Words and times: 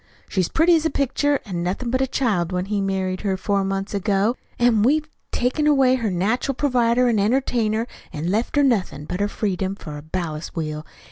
She's 0.27 0.49
pretty 0.49 0.73
as 0.75 0.83
a 0.83 0.89
picture, 0.89 1.39
an' 1.45 1.61
nothin' 1.61 1.91
but 1.91 2.01
a 2.01 2.07
child 2.07 2.51
when 2.51 2.65
he 2.65 2.81
married 2.81 3.21
her 3.21 3.37
four 3.37 3.63
months 3.63 3.93
ago, 3.93 4.35
an' 4.57 4.81
we've 4.81 5.07
took 5.31 5.59
away 5.59 5.93
her 5.93 6.09
natural 6.09 6.55
pervider 6.55 7.07
an' 7.07 7.19
entertainer, 7.19 7.85
an' 8.11 8.31
left 8.31 8.55
her 8.55 8.63
nothin' 8.63 9.05
but 9.05 9.19
her 9.19 9.27
freedom 9.27 9.75
for 9.75 9.97
a 9.97 10.01
ballast 10.01 10.55
wheel. 10.55 10.87